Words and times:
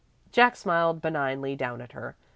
Jack 0.31 0.55
smiled 0.55 0.99
benignly 0.99 1.55
down 1.55 1.79
at 1.79 1.91
her. 1.91 2.15